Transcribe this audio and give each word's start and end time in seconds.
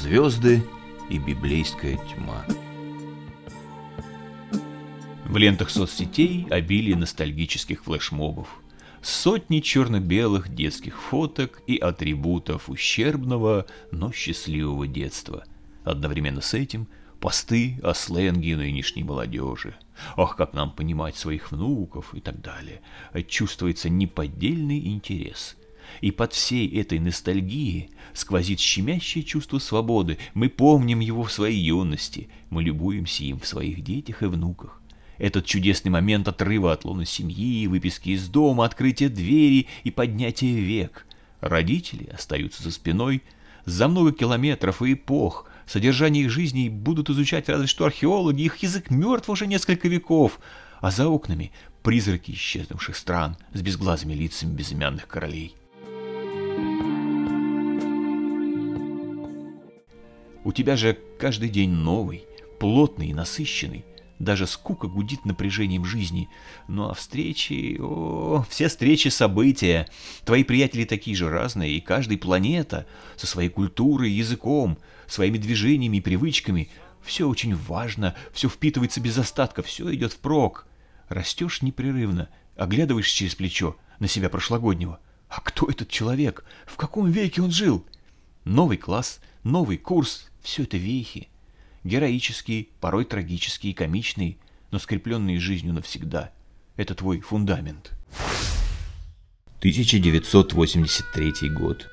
звезды 0.00 0.64
и 1.10 1.18
библейская 1.18 1.98
тьма. 1.98 2.46
В 5.26 5.36
лентах 5.36 5.68
соцсетей 5.68 6.46
обилие 6.48 6.96
ностальгических 6.96 7.84
флешмобов. 7.84 8.48
Сотни 9.02 9.60
черно-белых 9.60 10.54
детских 10.54 10.98
фоток 10.98 11.60
и 11.66 11.76
атрибутов 11.76 12.70
ущербного, 12.70 13.66
но 13.90 14.10
счастливого 14.10 14.86
детства. 14.86 15.44
Одновременно 15.84 16.40
с 16.40 16.54
этим 16.54 16.88
посты 17.20 17.78
о 17.82 17.92
сленге 17.92 18.56
нынешней 18.56 19.04
молодежи. 19.04 19.74
Ах, 20.16 20.34
как 20.34 20.54
нам 20.54 20.72
понимать 20.72 21.16
своих 21.16 21.52
внуков 21.52 22.14
и 22.14 22.20
так 22.20 22.40
далее. 22.40 22.80
Чувствуется 23.28 23.90
неподдельный 23.90 24.78
интерес. 24.86 25.58
И 26.00 26.10
под 26.10 26.32
всей 26.32 26.68
этой 26.80 26.98
ностальгией 26.98 27.90
сквозит 28.14 28.60
щемящее 28.60 29.24
чувство 29.24 29.58
свободы. 29.58 30.18
Мы 30.34 30.48
помним 30.48 31.00
его 31.00 31.24
в 31.24 31.32
своей 31.32 31.60
юности, 31.60 32.28
мы 32.50 32.62
любуемся 32.62 33.24
им 33.24 33.38
в 33.38 33.46
своих 33.46 33.82
детях 33.82 34.22
и 34.22 34.26
внуках. 34.26 34.80
Этот 35.18 35.44
чудесный 35.44 35.90
момент 35.90 36.28
отрыва 36.28 36.72
от 36.72 36.86
лона 36.86 37.04
семьи, 37.04 37.66
выписки 37.66 38.10
из 38.10 38.26
дома, 38.28 38.64
открытия 38.64 39.10
двери 39.10 39.66
и 39.84 39.90
поднятия 39.90 40.54
век. 40.54 41.06
Родители 41.40 42.08
остаются 42.10 42.62
за 42.62 42.70
спиной, 42.70 43.22
за 43.66 43.86
много 43.88 44.12
километров 44.12 44.80
и 44.80 44.94
эпох. 44.94 45.46
Содержание 45.66 46.24
их 46.24 46.30
жизни 46.30 46.70
будут 46.70 47.10
изучать 47.10 47.50
разве 47.50 47.66
что 47.66 47.84
археологи, 47.84 48.42
их 48.42 48.56
язык 48.58 48.90
мертв 48.90 49.28
уже 49.28 49.46
несколько 49.46 49.88
веков, 49.88 50.40
а 50.80 50.90
за 50.90 51.06
окнами 51.06 51.52
призраки 51.82 52.32
исчезнувших 52.32 52.96
стран 52.96 53.36
с 53.52 53.60
безглазыми 53.60 54.14
лицами 54.14 54.54
безымянных 54.54 55.06
королей. 55.06 55.54
У 60.42 60.52
тебя 60.52 60.76
же 60.76 60.98
каждый 61.18 61.50
день 61.50 61.70
новый, 61.70 62.24
плотный 62.58 63.08
и 63.08 63.14
насыщенный. 63.14 63.84
Даже 64.18 64.46
скука 64.46 64.86
гудит 64.86 65.24
напряжением 65.24 65.84
жизни. 65.84 66.28
Ну 66.68 66.88
а 66.88 66.94
встречи... 66.94 67.78
О, 67.80 68.44
все 68.48 68.68
встречи— 68.68 69.08
события. 69.08 69.88
Твои 70.24 70.44
приятели 70.44 70.84
такие 70.84 71.16
же 71.16 71.30
разные, 71.30 71.72
и 71.72 71.80
каждый 71.80 72.18
планета 72.18 72.86
со 73.16 73.26
своей 73.26 73.48
культурой, 73.48 74.10
языком, 74.10 74.78
своими 75.06 75.38
движениями 75.38 75.98
и 75.98 76.02
привычками. 76.02 76.68
Все 77.02 77.26
очень 77.28 77.54
важно, 77.54 78.14
все 78.32 78.48
впитывается 78.48 79.00
без 79.00 79.16
остатка, 79.16 79.62
все 79.62 79.92
идет 79.94 80.12
впрок. 80.12 80.66
Растешь 81.08 81.62
непрерывно, 81.62 82.28
оглядываешься 82.56 83.16
через 83.16 83.34
плечо 83.34 83.76
на 83.98 84.08
себя 84.08 84.28
прошлогоднего. 84.28 85.00
А 85.30 85.40
кто 85.40 85.66
этот 85.66 85.88
человек? 85.88 86.44
В 86.66 86.76
каком 86.76 87.10
веке 87.10 87.40
он 87.40 87.52
жил? 87.52 87.86
Новый 88.44 88.76
класс, 88.76 89.20
новый 89.44 89.78
курс— 89.78 90.30
все 90.42 90.62
это 90.62 90.76
вехи 90.76 91.28
героические, 91.84 92.68
порой 92.80 93.04
трагические, 93.04 93.74
комичные, 93.74 94.36
но 94.70 94.78
скрепленные 94.78 95.40
жизнью 95.40 95.74
навсегда. 95.74 96.32
Это 96.76 96.94
твой 96.94 97.20
фундамент. 97.20 97.92
1983 99.58 101.50
год. 101.50 101.88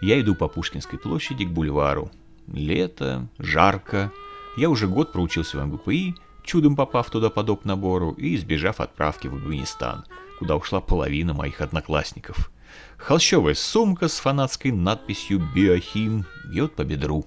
Я 0.00 0.20
иду 0.20 0.34
по 0.34 0.48
Пушкинской 0.48 0.98
площади 0.98 1.44
к 1.44 1.50
бульвару. 1.50 2.10
Лето, 2.48 3.28
жарко. 3.38 4.10
Я 4.56 4.68
уже 4.68 4.88
год 4.88 5.12
проучился 5.12 5.58
в 5.58 5.66
МГПИ, 5.66 6.16
чудом 6.44 6.76
попав 6.76 7.10
туда 7.10 7.30
по 7.30 7.42
доп. 7.42 7.64
набору 7.64 8.12
и 8.12 8.34
избежав 8.34 8.80
отправки 8.80 9.28
в 9.28 9.34
Афганистан, 9.34 10.04
куда 10.38 10.56
ушла 10.56 10.80
половина 10.80 11.34
моих 11.34 11.60
одноклассников. 11.60 12.50
Холщовая 12.96 13.54
сумка 13.54 14.08
с 14.08 14.18
фанатской 14.18 14.72
надписью 14.72 15.40
«Биохим» 15.54 16.24
бьет 16.50 16.74
по 16.74 16.84
бедру. 16.84 17.26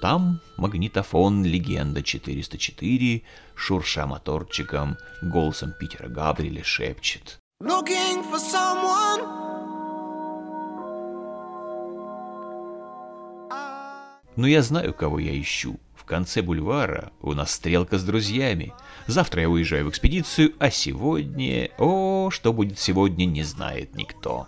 Там 0.00 0.40
магнитофон 0.56 1.44
«Легенда 1.44 2.00
404», 2.00 3.22
шурша 3.54 4.06
моторчиком, 4.06 4.96
голосом 5.22 5.72
Питера 5.78 6.08
Габриэля 6.08 6.62
шепчет. 6.62 7.38
Looking 7.62 8.24
for 8.30 8.38
someone 8.38 9.44
Но 14.36 14.46
я 14.46 14.62
знаю, 14.62 14.92
кого 14.92 15.18
я 15.18 15.40
ищу. 15.40 15.78
В 16.04 16.06
конце 16.06 16.42
бульвара 16.42 17.12
у 17.22 17.32
нас 17.32 17.52
стрелка 17.52 17.96
с 17.96 18.04
друзьями. 18.04 18.74
Завтра 19.06 19.40
я 19.40 19.48
уезжаю 19.48 19.86
в 19.86 19.88
экспедицию, 19.88 20.52
а 20.58 20.70
сегодня... 20.70 21.70
О, 21.78 22.28
что 22.30 22.52
будет 22.52 22.78
сегодня, 22.78 23.24
не 23.24 23.42
знает 23.42 23.94
никто. 23.94 24.46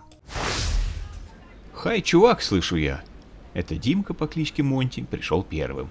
«Хай, 1.72 2.03
чувак!»— 2.03 2.43
слышу 2.43 2.77
я. 2.77 3.03
Это 3.55 3.75
Димка 3.77 4.12
по 4.12 4.27
кличке 4.27 4.62
Монти 4.62 5.03
пришел 5.03 5.43
первым. 5.43 5.89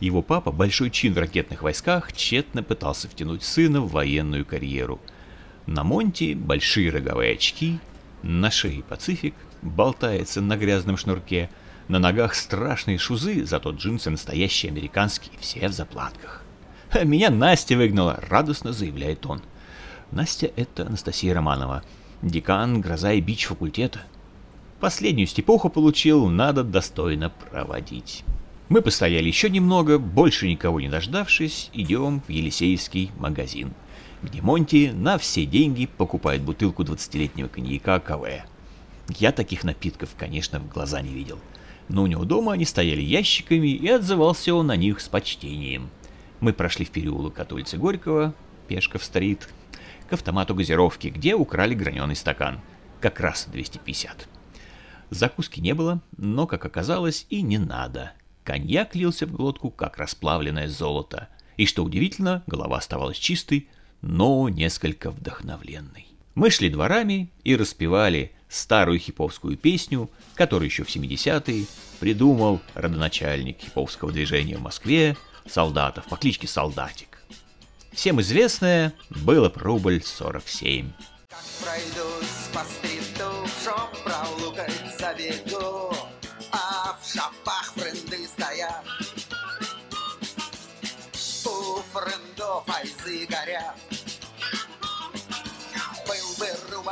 Его 0.00 0.22
папа, 0.22 0.50
большой 0.50 0.90
чин 0.90 1.14
в 1.14 1.18
ракетных 1.18 1.62
войсках, 1.62 2.12
тщетно 2.12 2.64
пытался 2.64 3.08
втянуть 3.08 3.44
сына 3.44 3.80
в 3.82 3.92
военную 3.92 4.44
карьеру. 4.44 5.00
На 5.66 5.84
Монти 5.84 6.34
большие 6.34 6.90
роговые 6.90 7.34
очки, 7.34 7.78
на 8.24 8.50
шее 8.50 8.82
Пацифик, 8.82 9.34
болтается 9.62 10.40
на 10.40 10.56
грязном 10.56 10.96
шнурке, 10.96 11.48
на 11.88 11.98
ногах 11.98 12.34
страшные 12.34 12.98
шузы, 12.98 13.44
зато 13.44 13.70
джинсы 13.70 14.10
настоящие 14.10 14.70
американские, 14.70 15.32
все 15.40 15.68
в 15.68 15.72
заплатках. 15.72 16.42
«Меня 17.04 17.30
Настя 17.30 17.76
выгнала»,— 17.76 18.20
радостно 18.28 18.72
заявляет 18.72 19.26
он. 19.26 19.42
Настя— 20.10 20.50
это 20.56 20.86
Анастасия 20.86 21.34
Романова, 21.34 21.82
декан 22.22 22.80
«Гроза 22.80 23.12
и 23.12 23.20
бич» 23.20 23.46
факультета. 23.46 24.00
Последнюю 24.80 25.26
степуху 25.26 25.68
получил, 25.68 26.28
надо 26.28 26.62
достойно 26.62 27.30
проводить. 27.30 28.24
Мы 28.68 28.82
постояли 28.82 29.26
еще 29.28 29.48
немного, 29.48 29.98
больше 29.98 30.48
никого 30.48 30.80
не 30.80 30.88
дождавшись, 30.88 31.70
идем 31.72 32.20
в 32.20 32.28
Елисеевский 32.30 33.10
магазин, 33.16 33.74
где 34.22 34.42
Монти 34.42 34.90
на 34.92 35.18
все 35.18 35.46
деньги 35.46 35.86
покупает 35.86 36.42
бутылку 36.42 36.82
20-летнего 36.82 37.48
коньяка 37.48 38.00
КВ. 38.00 38.44
Я 39.08 39.30
таких 39.32 39.62
напитков, 39.62 40.10
конечно, 40.18 40.58
в 40.58 40.68
глаза 40.68 41.00
не 41.00 41.12
видел. 41.12 41.38
Но 41.88 42.02
у 42.02 42.06
него 42.06 42.24
дома 42.24 42.52
они 42.52 42.64
стояли 42.64 43.00
ящиками, 43.00 43.68
и 43.68 43.88
отзывался 43.88 44.54
он 44.54 44.66
на 44.66 44.76
них 44.76 45.00
с 45.00 45.08
почтением. 45.08 45.90
Мы 46.40 46.52
прошли 46.52 46.84
в 46.84 46.90
переулок 46.90 47.38
от 47.38 47.52
улицы 47.52 47.76
Горького, 47.76 48.34
Пешков 48.68 49.04
стрит, 49.04 49.48
к 50.08 50.12
автомату 50.12 50.54
газировки, 50.54 51.08
где 51.08 51.34
украли 51.34 51.74
граненый 51.74 52.16
стакан. 52.16 52.60
Как 53.00 53.20
раз 53.20 53.46
250. 53.50 54.28
Закуски 55.10 55.60
не 55.60 55.74
было, 55.74 56.00
но, 56.16 56.46
как 56.46 56.64
оказалось, 56.64 57.26
и 57.30 57.42
не 57.42 57.58
надо. 57.58 58.12
Коньяк 58.44 58.94
лился 58.94 59.26
в 59.26 59.32
глотку, 59.32 59.70
как 59.70 59.98
расплавленное 59.98 60.68
золото. 60.68 61.28
И, 61.56 61.66
что 61.66 61.84
удивительно, 61.84 62.42
голова 62.46 62.78
оставалась 62.78 63.16
чистой, 63.16 63.68
но 64.02 64.48
несколько 64.48 65.10
вдохновленной. 65.10 66.06
Мы 66.34 66.50
шли 66.50 66.68
дворами 66.68 67.30
и 67.44 67.56
распевали 67.56 68.32
старую 68.48 68.98
хиповскую 68.98 69.56
песню, 69.56 70.10
которую 70.34 70.68
еще 70.68 70.84
в 70.84 70.88
70-е 70.88 71.66
придумал 72.00 72.60
родоначальник 72.74 73.58
хиповского 73.60 74.12
движения 74.12 74.56
в 74.56 74.62
Москве, 74.62 75.16
солдатов 75.48 76.06
по 76.06 76.16
кличке 76.16 76.46
Солдатик. 76.46 77.18
Всем 77.92 78.20
известное 78.20 78.92
было 79.08 79.50
рубль 79.56 80.02
47. 80.02 80.92
Как 81.28 81.38
пройдусь 81.62 82.50
по 82.52 82.60
стриту, 82.64 83.30
шоп 83.64 84.04
пролукать 84.04 84.72
забегу, 84.98 85.94
а 86.52 86.98
в 87.00 87.12
шапах 87.12 87.72
френды 87.74 88.26
стоят. 88.26 88.84
У 91.46 91.80
френдов 91.92 92.68
айзы 92.68 93.26
горят. 93.26 93.76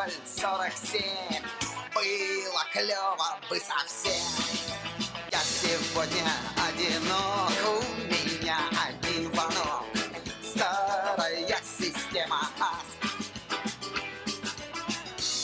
Рубль 0.05 0.13
сорок 0.27 0.73
семь, 0.77 1.43
было 1.95 2.63
клево 2.73 3.39
бы 3.49 3.59
совсем. 3.59 4.13
Я 5.33 5.41
сегодня 5.41 6.31
одинок, 6.57 7.53
у 7.67 7.83
меня 8.07 8.59
один 8.87 9.33
звонок. 9.33 9.85
Старая 10.43 11.61
система 11.63 12.41
АС 12.61 12.87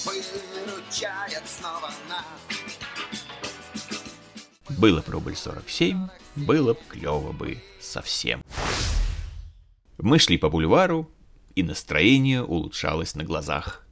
выручает 0.05 1.43
снова 1.47 1.91
нас. 2.09 2.25
Было 4.69 5.01
бы 5.01 5.13
рубль 5.13 5.37
47, 5.37 6.09
было 6.37 6.75
бы 6.75 6.81
клево 6.89 7.33
бы 7.33 7.63
совсем. 7.81 8.43
Мы 9.99 10.19
шли 10.19 10.39
по 10.39 10.49
бульвару, 10.49 11.11
и 11.55 11.63
настроение 11.63 12.43
улучшалось 12.43 13.15
на 13.15 13.25
глазах. 13.25 13.85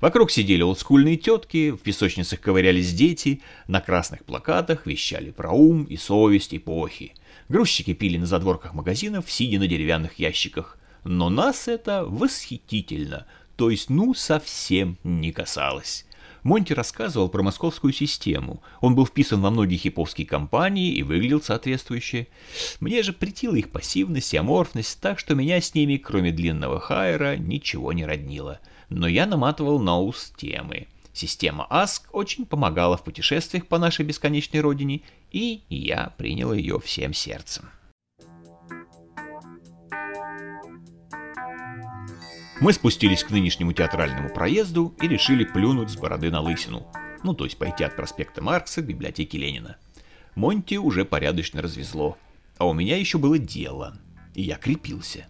Вокруг 0.00 0.30
сидели 0.30 0.62
олдскульные 0.62 1.16
тетки, 1.16 1.70
в 1.70 1.78
песочницах 1.78 2.40
ковырялись 2.40 2.92
дети, 2.92 3.40
на 3.66 3.80
красных 3.80 4.24
плакатах 4.24 4.86
вещали 4.86 5.30
про 5.30 5.52
ум 5.52 5.84
и 5.84 5.96
совесть 5.96 6.54
эпохи. 6.54 7.14
Грузчики 7.48 7.94
пили 7.94 8.18
на 8.18 8.26
задворках 8.26 8.74
магазинов, 8.74 9.30
сидя 9.30 9.58
на 9.58 9.66
деревянных 9.66 10.18
ящиках. 10.18 10.78
Но 11.04 11.30
нас 11.30 11.68
это 11.68 12.04
восхитительно, 12.04 13.26
то 13.56 13.70
есть 13.70 13.88
ну 13.88 14.12
совсем 14.12 14.98
не 15.04 15.32
касалось. 15.32 16.04
Монти 16.46 16.72
рассказывал 16.72 17.28
про 17.28 17.42
московскую 17.42 17.92
систему. 17.92 18.62
Он 18.80 18.94
был 18.94 19.04
вписан 19.04 19.40
во 19.40 19.50
многие 19.50 19.78
хиповские 19.78 20.28
компании 20.28 20.92
и 20.92 21.02
выглядел 21.02 21.42
соответствующе. 21.42 22.28
Мне 22.78 23.02
же 23.02 23.12
претила 23.12 23.56
их 23.56 23.70
пассивность 23.70 24.32
и 24.32 24.36
аморфность, 24.36 25.00
так 25.00 25.18
что 25.18 25.34
меня 25.34 25.60
с 25.60 25.74
ними, 25.74 25.96
кроме 25.96 26.30
длинного 26.30 26.78
хайера, 26.78 27.36
ничего 27.36 27.92
не 27.92 28.06
роднило. 28.06 28.60
Но 28.90 29.08
я 29.08 29.26
наматывал 29.26 29.80
на 29.80 29.98
ус 29.98 30.32
темы. 30.36 30.86
Система 31.12 31.66
ASK 31.68 32.02
очень 32.12 32.46
помогала 32.46 32.96
в 32.96 33.02
путешествиях 33.02 33.66
по 33.66 33.78
нашей 33.78 34.04
бесконечной 34.04 34.60
родине, 34.60 35.00
и 35.32 35.62
я 35.68 36.14
принял 36.16 36.52
ее 36.52 36.78
всем 36.78 37.12
сердцем. 37.12 37.70
Мы 42.58 42.72
спустились 42.72 43.22
к 43.22 43.30
нынешнему 43.30 43.74
театральному 43.74 44.30
проезду 44.30 44.94
и 45.02 45.06
решили 45.06 45.44
плюнуть 45.44 45.90
с 45.90 45.96
бороды 45.96 46.30
на 46.30 46.40
лысину. 46.40 46.86
Ну, 47.22 47.34
то 47.34 47.44
есть 47.44 47.58
пойти 47.58 47.84
от 47.84 47.96
проспекта 47.96 48.42
Маркса 48.42 48.80
к 48.80 48.86
библиотеке 48.86 49.36
Ленина. 49.36 49.76
Монти 50.34 50.76
уже 50.76 51.04
порядочно 51.04 51.60
развезло. 51.60 52.16
А 52.56 52.66
у 52.66 52.72
меня 52.72 52.96
еще 52.96 53.18
было 53.18 53.38
дело. 53.38 53.98
И 54.34 54.40
я 54.40 54.56
крепился. 54.56 55.26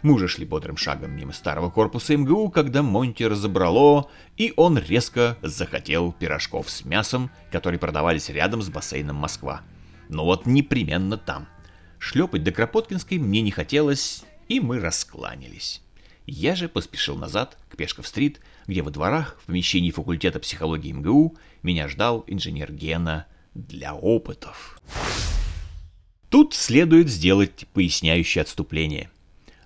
Мы 0.00 0.14
уже 0.14 0.26
шли 0.26 0.46
бодрым 0.46 0.78
шагом 0.78 1.10
мимо 1.12 1.34
старого 1.34 1.68
корпуса 1.68 2.16
МГУ, 2.16 2.48
когда 2.48 2.82
Монти 2.82 3.24
разобрало, 3.24 4.10
и 4.38 4.54
он 4.56 4.78
резко 4.78 5.36
захотел 5.42 6.12
пирожков 6.12 6.70
с 6.70 6.86
мясом, 6.86 7.30
которые 7.52 7.78
продавались 7.78 8.30
рядом 8.30 8.62
с 8.62 8.70
бассейном 8.70 9.16
Москва. 9.16 9.60
Но 10.08 10.24
вот 10.24 10.46
непременно 10.46 11.18
там. 11.18 11.46
Шлепать 11.98 12.42
до 12.42 12.52
Кропоткинской 12.52 13.18
мне 13.18 13.42
не 13.42 13.50
хотелось, 13.50 14.24
и 14.48 14.60
мы 14.60 14.80
раскланялись. 14.80 15.82
Я 16.32 16.54
же 16.54 16.68
поспешил 16.68 17.16
назад, 17.16 17.58
к 17.68 17.76
Пешков-стрит, 17.76 18.40
где 18.68 18.82
во 18.82 18.92
дворах, 18.92 19.36
в 19.42 19.46
помещении 19.46 19.90
факультета 19.90 20.38
психологии 20.38 20.92
МГУ, 20.92 21.36
меня 21.64 21.88
ждал 21.88 22.22
инженер 22.28 22.72
Гена 22.72 23.26
для 23.54 23.96
опытов. 23.96 24.80
Тут 26.28 26.54
следует 26.54 27.08
сделать 27.08 27.66
поясняющее 27.72 28.42
отступление. 28.42 29.10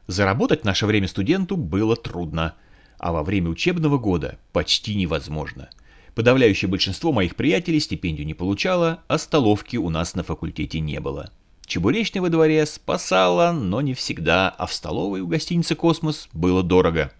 Заработать 0.06 0.64
наше 0.64 0.86
время 0.86 1.06
студенту 1.06 1.58
было 1.58 1.96
трудно, 1.96 2.54
а 2.96 3.12
во 3.12 3.22
время 3.22 3.50
учебного 3.50 3.98
года 3.98 4.38
почти 4.54 4.94
невозможно. 4.94 5.68
Подавляющее 6.14 6.70
большинство 6.70 7.12
моих 7.12 7.36
приятелей 7.36 7.78
стипендию 7.78 8.26
не 8.26 8.32
получало, 8.32 9.02
а 9.06 9.18
столовки 9.18 9.76
у 9.76 9.90
нас 9.90 10.14
на 10.14 10.22
факультете 10.22 10.80
не 10.80 10.98
было. 10.98 11.30
Чебуречная 11.66 12.20
во 12.20 12.28
дворе 12.28 12.66
спасала, 12.66 13.52
но 13.52 13.80
не 13.80 13.94
всегда, 13.94 14.50
а 14.50 14.66
в 14.66 14.72
столовой 14.72 15.20
у 15.20 15.26
гостиницы 15.26 15.74
«Космос» 15.74 16.28
было 16.32 16.62
дорого. 16.62 17.10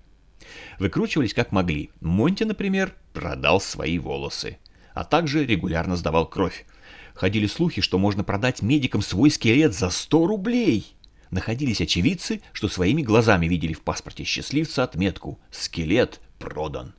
Выкручивались 0.78 1.32
как 1.32 1.50
могли. 1.50 1.90
Монти, 2.00 2.44
например, 2.44 2.94
продал 3.14 3.60
свои 3.60 3.98
волосы, 3.98 4.58
а 4.92 5.04
также 5.04 5.46
регулярно 5.46 5.96
сдавал 5.96 6.26
кровь. 6.26 6.66
Ходили 7.14 7.46
слухи, 7.46 7.80
что 7.80 7.98
можно 7.98 8.22
продать 8.22 8.60
медикам 8.60 9.00
свой 9.00 9.30
скелет 9.30 9.72
за 9.72 9.88
100 9.88 10.26
рублей. 10.26 10.94
Находились 11.30 11.80
очевидцы, 11.80 12.42
что 12.52 12.68
своими 12.68 13.02
глазами 13.02 13.46
видели 13.46 13.72
в 13.72 13.80
паспорте 13.80 14.24
счастливца 14.24 14.84
отметку 14.84 15.38
«Скелет 15.50 16.20
продан». 16.38 16.94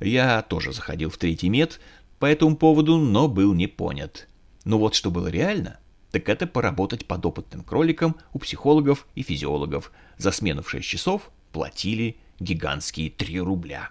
Я 0.00 0.42
тоже 0.42 0.72
заходил 0.72 1.10
в 1.10 1.18
третий 1.18 1.50
мед 1.50 1.78
по 2.18 2.26
этому 2.26 2.56
поводу, 2.56 2.98
но 2.98 3.28
был 3.28 3.54
не 3.54 3.68
понят. 3.68 4.26
Но 4.64 4.78
вот 4.78 4.94
что 4.94 5.10
было 5.10 5.28
реально– 5.28 5.78
так 6.10 6.28
это 6.28 6.46
поработать 6.46 7.06
подопытным 7.06 7.62
кроликом 7.62 8.16
у 8.32 8.38
психологов 8.38 9.06
и 9.14 9.22
физиологов. 9.22 9.92
За 10.18 10.32
смену 10.32 10.62
в 10.62 10.70
6 10.70 10.86
часов 10.86 11.30
платили 11.52 12.16
гигантские 12.40 13.10
3 13.10 13.40
рубля. 13.40 13.90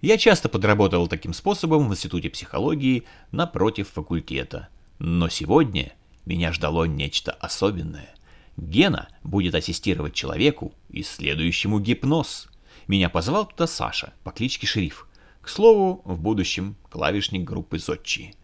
Я 0.00 0.18
часто 0.18 0.48
подработал 0.48 1.06
таким 1.06 1.32
способом 1.32 1.88
в 1.88 1.92
Институте 1.92 2.28
психологии 2.28 3.04
напротив 3.30 3.88
факультета. 3.88 4.68
Но 4.98 5.28
сегодня 5.28 5.92
меня 6.26 6.52
ждало 6.52 6.84
нечто 6.84 7.32
особенное. 7.32 8.14
Гена 8.56 9.08
будет 9.22 9.54
ассистировать 9.54 10.14
человеку, 10.14 10.74
исследующему 10.90 11.80
гипноз. 11.80 12.48
Меня 12.86 13.08
позвал 13.08 13.46
туда 13.46 13.66
Саша 13.66 14.12
по 14.24 14.30
кличке 14.30 14.66
Шериф. 14.66 15.08
К 15.40 15.48
слову, 15.48 16.02
в 16.04 16.20
будущем 16.20 16.76
клавишник 16.90 17.44
группы 17.44 17.78
Зодчи. 17.78 18.34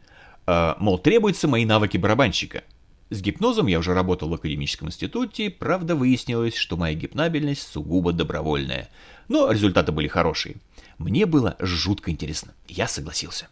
Э, 0.49 0.77
мол, 0.79 0.99
требуются 0.99 1.47
мои 1.47 1.67
навыки 1.67 1.99
барабанщика. 1.99 2.65
С 3.11 3.21
гипнозом 3.21 3.67
я 3.67 3.79
уже 3.79 3.93
работал 3.93 4.31
в 4.31 4.35
академическом 4.35 4.89
институте, 4.89 5.51
правда 5.51 5.95
выяснилось, 5.95 6.57
что 6.57 6.79
моя 6.79 6.95
гипнабельность 6.95 7.71
сугубо 7.71 8.13
добровольная. 8.13 8.89
Но 9.29 9.51
результаты 9.51 9.93
были 9.93 10.09
хорошие. 10.09 10.57
Мне 10.97 11.27
было 11.27 11.55
жутко 11.59 12.11
интересно. 12.11 12.55
Я 12.67 12.89
согласился. 12.89 13.49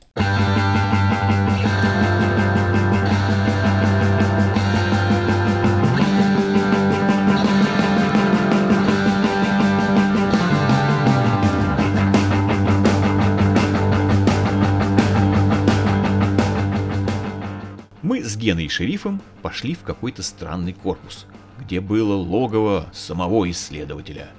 Геной 18.47 18.67
и 18.67 18.69
шерифом 18.69 19.21
пошли 19.43 19.75
в 19.75 19.83
какой-то 19.83 20.23
странный 20.23 20.73
корпус, 20.73 21.27
где 21.59 21.81
было 21.81 22.15
логово 22.15 22.89
самого 22.93 23.51
исследователя, 23.51 24.31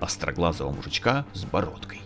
остроглазого 0.00 0.72
мужичка 0.72 1.26
с 1.34 1.44
бородкой. 1.44 2.00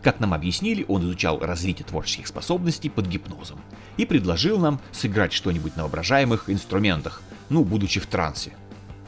Как 0.00 0.20
нам 0.20 0.32
объяснили, 0.32 0.84
он 0.86 1.02
изучал 1.02 1.40
развитие 1.40 1.84
творческих 1.84 2.28
способностей 2.28 2.88
под 2.88 3.08
гипнозом 3.08 3.58
и 3.96 4.06
предложил 4.06 4.60
нам 4.60 4.80
сыграть 4.92 5.32
что-нибудь 5.32 5.74
на 5.74 5.82
воображаемых 5.82 6.48
инструментах, 6.48 7.20
ну, 7.48 7.64
будучи 7.64 7.98
в 7.98 8.06
трансе. 8.06 8.52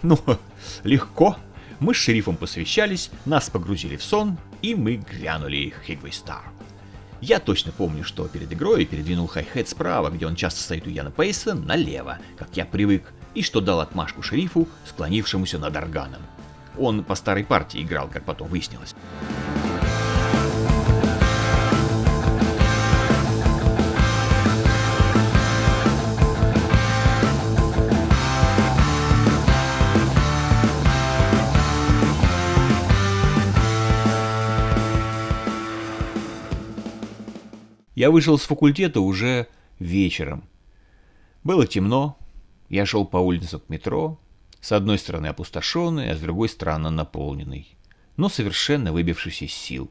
Ну, 0.03 0.19
легко. 0.83 1.37
Мы 1.79 1.95
с 1.95 1.99
шерифом 1.99 2.37
посвящались, 2.37 3.13
нас 3.25 3.51
погрузили 3.51 3.95
в 3.97 4.03
сон, 4.03 4.37
и 4.63 4.75
мы 4.75 4.97
грянули 4.97 5.73
Хигвей 5.87 6.13
Стар. 6.13 6.43
Я 7.21 7.41
точно 7.41 7.73
помню, 7.73 8.05
что 8.05 8.29
перед 8.29 8.53
игрой 8.53 8.85
передвинул 8.85 9.27
хай-хет 9.27 9.69
справа, 9.69 10.11
где 10.11 10.27
он 10.27 10.37
часто 10.37 10.61
стоит 10.61 10.87
у 10.87 10.91
Яна 10.91 11.11
Пейса, 11.11 11.55
налево, 11.55 12.19
как 12.37 12.49
я 12.55 12.65
привык, 12.65 13.13
и 13.35 13.43
что 13.43 13.61
дал 13.61 13.81
отмашку 13.81 14.23
шерифу, 14.23 14.69
склонившемуся 14.87 15.59
над 15.59 15.77
органом. 15.77 16.23
Он 16.79 17.05
по 17.05 17.15
старой 17.15 17.45
партии 17.45 17.83
играл, 17.83 18.09
как 18.09 18.25
потом 18.25 18.49
выяснилось. 18.49 18.95
Я 38.05 38.11
вышел 38.11 38.37
с 38.37 38.43
факультета 38.43 39.01
уже 39.01 39.47
вечером. 39.79 40.45
Было 41.43 41.67
темно, 41.67 42.19
я 42.69 42.85
шел 42.85 43.07
по 43.07 43.17
улицам 43.17 43.61
к 43.61 43.71
метро, 43.71 44.21
с 44.61 44.73
одной 44.73 44.99
стороны 44.99 45.29
опустошенный, 45.29 46.11
а 46.11 46.15
с 46.15 46.21
другой 46.21 46.51
стороны 46.51 46.91
наполненный, 46.91 47.67
но 48.19 48.29
совершенно 48.29 48.93
выбившийся 48.93 49.47
из 49.47 49.55
сил. 49.55 49.91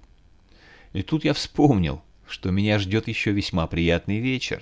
И 0.93 1.01
тут 1.01 1.25
я 1.25 1.33
вспомнил, 1.33 2.03
что 2.27 2.51
меня 2.51 2.77
ждет 2.77 3.07
еще 3.07 3.31
весьма 3.31 3.65
приятный 3.65 4.19
вечер. 4.19 4.61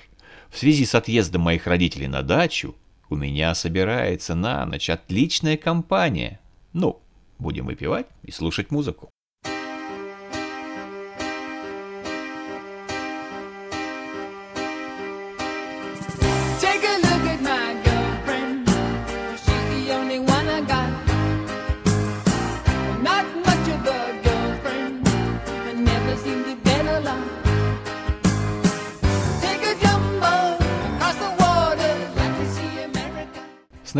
В 0.50 0.58
связи 0.58 0.86
с 0.86 0.96
отъездом 0.96 1.42
моих 1.42 1.68
родителей 1.68 2.08
на 2.08 2.22
дачу 2.22 2.74
у 3.10 3.18
меня 3.18 3.54
собирается 3.54 4.34
на 4.34 4.66
ночь 4.66 4.90
отличная 4.90 5.58
компания. 5.58 6.40
Ну, 6.72 7.02
будем 7.38 7.66
выпивать 7.66 8.08
и 8.24 8.32
слушать 8.32 8.72
музыку. 8.72 9.10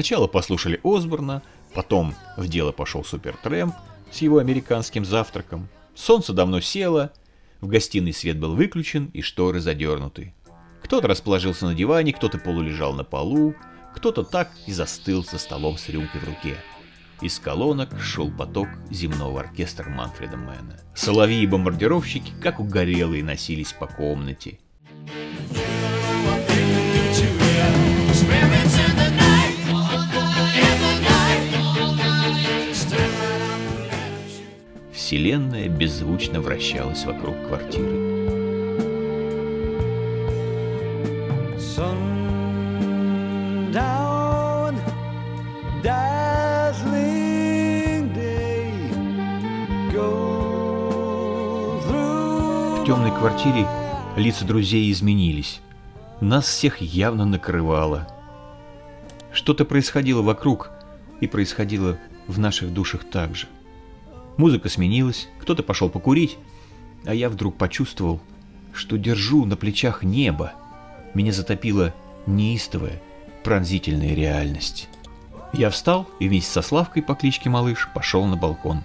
Сначала 0.02 0.26
послушали 0.26 0.80
Осборна, 0.84 1.44
потом 1.76 2.16
в 2.36 2.48
дело 2.48 2.72
пошел 2.72 3.04
Супертрэмп 3.04 3.76
с 4.12 4.18
его 4.24 4.40
американским 4.40 5.06
завтраком. 5.06 5.70
Солнце 5.94 6.34
давно 6.34 6.60
село, 6.60 7.12
в 7.60 7.68
гостиной 7.68 8.12
свет 8.12 8.40
был 8.40 8.56
выключен 8.56 9.12
и 9.14 9.22
шторы 9.22 9.60
задернуты. 9.60 10.34
Кто-то 10.82 11.08
расположился 11.08 11.68
на 11.68 11.76
диване, 11.76 12.14
кто-то 12.14 12.40
полулежал 12.40 12.94
на 12.94 13.04
полу, 13.04 13.54
кто-то 13.94 14.24
так 14.24 14.50
и 14.66 14.74
застыл 14.74 15.24
за 15.24 15.38
столом 15.38 15.78
с 15.78 15.88
рюмкой 15.88 16.20
в 16.20 16.24
руке. 16.24 16.58
Из 17.22 17.38
колонок 17.38 17.92
шел 18.02 18.32
поток 18.32 18.70
земного 18.90 19.42
оркестра 19.42 19.88
Манфреда 19.88 20.36
Мэна. 20.36 20.80
Соловьи 20.96 21.44
и 21.44 21.48
бомбардировщики, 21.48 22.34
как 22.42 22.60
угорелые, 22.60 23.24
носились 23.24 23.74
по 23.74 23.86
комнате. 23.86 24.58
Вселенная 35.12 35.68
беззвучно 35.68 36.40
вращалась 36.40 37.04
вокруг 37.04 37.36
квартиры. 37.46 37.98
В 52.78 52.86
темной 52.86 53.12
квартире 53.12 53.68
лица 54.16 54.46
друзей 54.46 54.90
изменились. 54.94 55.60
Нас 56.22 56.46
всех 56.46 56.80
явно 56.80 57.26
накрывало. 57.26 58.08
Что-то 59.34 59.66
происходило 59.66 60.22
вокруг, 60.22 60.72
и 61.20 61.28
происходило 61.28 61.98
в 62.28 62.40
наших 62.40 62.74
душах 62.74 63.04
также. 63.04 63.50
Музыка 64.38 64.70
сменилась, 64.70 65.28
кто-то 65.40 65.64
пошел 65.64 65.90
покурить, 65.90 66.38
а 67.06 67.14
я 67.14 67.30
вдруг 67.30 67.58
почувствовал, 67.58 68.22
что 68.74 68.98
держу 68.98 69.46
на 69.46 69.56
плечах 69.56 70.04
небо. 70.04 70.54
Меня 71.14 71.32
затопила 71.32 71.94
неистовая, 72.26 73.02
пронзительная 73.44 74.14
реальность. 74.14 74.88
Я 75.54 75.70
встал 75.70 76.08
и 76.20 76.28
вместе 76.28 76.52
со 76.52 76.62
Славкой 76.62 77.04
по 77.04 77.16
кличке 77.16 77.50
Малыш 77.50 77.90
пошел 77.94 78.26
на 78.26 78.38
балкон. 78.38 78.84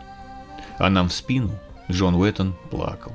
А 0.78 0.90
нам 0.90 1.08
в 1.08 1.12
спину 1.12 1.52
Джон 1.90 2.16
Уэттон 2.16 2.54
плакал. 2.70 3.12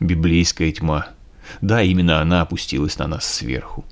Библейская 0.00 0.70
тьма. 0.72 1.08
Да, 1.60 1.82
именно 1.82 2.20
она 2.20 2.42
опустилась 2.42 2.98
на 2.98 3.06
нас 3.06 3.24
сверху. 3.24 3.84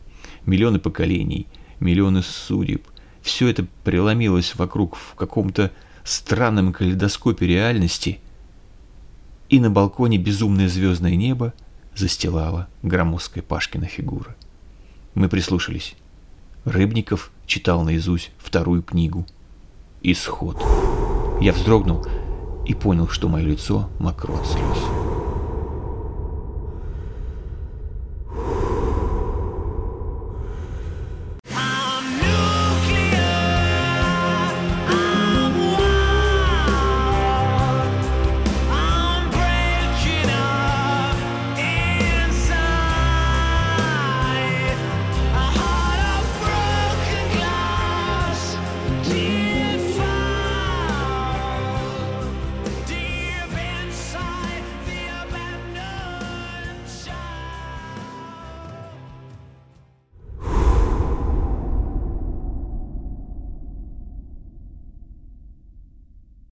Миллионы 0.45 0.79
поколений, 0.79 1.47
миллионы 1.81 2.23
судеб. 2.23 2.87
Все 3.23 3.49
это 3.49 3.67
преломилось 3.85 4.55
вокруг 4.55 4.97
в 4.97 5.15
каком-то 5.15 5.73
странном 6.05 6.73
калейдоскопе 6.73 7.47
реальности. 7.47 8.21
И 9.49 9.59
на 9.61 9.71
балконе 9.71 10.19
безумное 10.19 10.69
звездное 10.69 11.17
небо 11.17 11.53
застилала 11.95 12.69
громоздкая 12.83 13.43
Пашкина 13.43 13.87
фигура. 13.87 14.37
Мы 15.15 15.29
прислушались. 15.29 15.95
Рыбников 16.65 17.31
читал 17.47 17.83
наизусть 17.85 18.33
вторую 18.39 18.83
книгу. 18.83 19.27
Исход. 20.03 20.63
Я 21.41 21.53
вздрогнул 21.53 22.07
и 22.67 22.75
понял, 22.75 23.09
что 23.09 23.29
мое 23.29 23.45
лицо 23.45 23.89
мокро 23.99 24.35
от 24.35 24.47
слез. 24.47 24.96